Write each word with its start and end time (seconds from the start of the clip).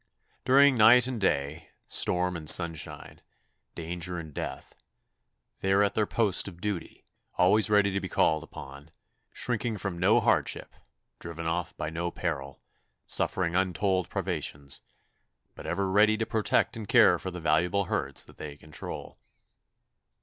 During 0.45 0.77
night 0.77 1.05
and 1.05 1.21
day, 1.21 1.69
storm 1.85 2.35
and 2.35 2.49
sunshine, 2.49 3.21
danger 3.75 4.17
and 4.17 4.33
death, 4.33 4.73
they 5.59 5.71
are 5.73 5.83
at 5.83 5.93
their 5.93 6.07
post 6.07 6.47
of 6.47 6.59
duty, 6.59 7.05
always 7.35 7.69
ready 7.69 7.91
to 7.91 7.99
be 8.01 8.09
called 8.09 8.43
upon, 8.43 8.89
shrinking 9.31 9.77
from 9.77 9.99
no 9.99 10.19
hardship, 10.19 10.73
driven 11.19 11.45
off 11.45 11.77
by 11.77 11.91
no 11.91 12.09
peril, 12.09 12.63
suffering 13.05 13.55
untold 13.55 14.09
privations, 14.09 14.81
but 15.53 15.67
ever 15.67 15.87
ready 15.87 16.17
to 16.17 16.25
protect 16.25 16.75
and 16.75 16.87
care 16.87 17.19
for 17.19 17.29
the 17.29 17.39
valuable 17.39 17.83
herds 17.85 18.25
that 18.25 18.37
they 18.37 18.57
control. 18.57 19.15